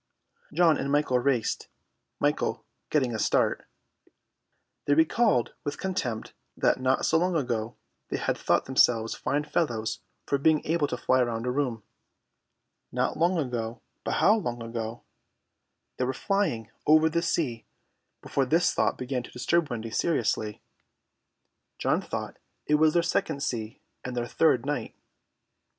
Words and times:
John 0.51 0.77
and 0.77 0.91
Michael 0.91 1.19
raced, 1.19 1.67
Michael 2.19 2.65
getting 2.89 3.13
a 3.13 3.19
start. 3.19 3.67
They 4.85 4.95
recalled 4.95 5.53
with 5.63 5.77
contempt 5.77 6.33
that 6.57 6.81
not 6.81 7.05
so 7.05 7.19
long 7.19 7.35
ago 7.35 7.75
they 8.09 8.17
had 8.17 8.35
thought 8.35 8.65
themselves 8.65 9.13
fine 9.13 9.43
fellows 9.43 9.99
for 10.25 10.39
being 10.39 10.65
able 10.65 10.87
to 10.87 10.97
fly 10.97 11.21
round 11.21 11.45
a 11.45 11.51
room. 11.51 11.83
Not 12.91 13.15
long 13.15 13.37
ago. 13.37 13.83
But 14.03 14.15
how 14.15 14.37
long 14.39 14.63
ago? 14.63 15.03
They 15.97 16.05
were 16.05 16.13
flying 16.15 16.71
over 16.87 17.07
the 17.07 17.21
sea 17.21 17.67
before 18.23 18.47
this 18.47 18.73
thought 18.73 18.97
began 18.97 19.21
to 19.21 19.29
disturb 19.31 19.69
Wendy 19.69 19.91
seriously. 19.91 20.63
John 21.77 22.01
thought 22.01 22.39
it 22.65 22.73
was 22.81 22.95
their 22.95 23.03
second 23.03 23.43
sea 23.43 23.79
and 24.03 24.17
their 24.17 24.25
third 24.25 24.65
night. 24.65 24.95